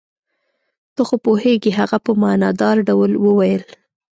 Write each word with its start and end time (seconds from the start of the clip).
ته 0.95 1.01
خو 1.07 1.15
پوهېږې. 1.25 1.71
هغه 1.79 1.97
په 2.05 2.11
معنی 2.21 2.49
دار 2.61 2.77
ډول 2.87 3.11
وویل. 3.25 3.63